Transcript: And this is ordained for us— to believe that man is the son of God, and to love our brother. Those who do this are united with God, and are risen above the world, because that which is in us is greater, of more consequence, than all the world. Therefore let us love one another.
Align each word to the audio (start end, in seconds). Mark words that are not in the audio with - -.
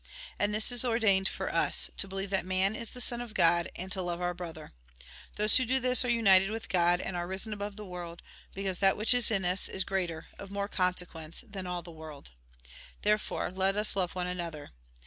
And 0.39 0.51
this 0.51 0.71
is 0.71 0.83
ordained 0.83 1.27
for 1.29 1.53
us— 1.53 1.87
to 1.99 2.07
believe 2.07 2.31
that 2.31 2.43
man 2.43 2.75
is 2.75 2.89
the 2.89 2.99
son 3.01 3.21
of 3.21 3.35
God, 3.35 3.69
and 3.75 3.91
to 3.91 4.01
love 4.01 4.19
our 4.19 4.33
brother. 4.33 4.73
Those 5.35 5.57
who 5.57 5.63
do 5.63 5.79
this 5.79 6.03
are 6.03 6.09
united 6.09 6.49
with 6.49 6.69
God, 6.69 6.99
and 6.99 7.15
are 7.15 7.27
risen 7.27 7.53
above 7.53 7.75
the 7.75 7.85
world, 7.85 8.23
because 8.55 8.79
that 8.79 8.97
which 8.97 9.13
is 9.13 9.29
in 9.29 9.45
us 9.45 9.69
is 9.69 9.83
greater, 9.83 10.25
of 10.39 10.49
more 10.49 10.67
consequence, 10.67 11.43
than 11.47 11.67
all 11.67 11.83
the 11.83 11.91
world. 11.91 12.31
Therefore 13.03 13.51
let 13.51 13.75
us 13.75 13.95
love 13.95 14.15
one 14.15 14.25
another. 14.25 14.71